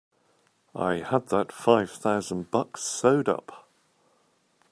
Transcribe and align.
I 0.73 0.95
had 1.01 1.27
that 1.27 1.51
five 1.51 1.91
thousand 1.91 2.49
bucks 2.49 2.81
sewed 2.81 3.29
up! 3.29 3.69